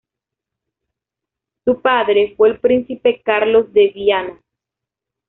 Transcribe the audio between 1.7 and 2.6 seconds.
padre fue el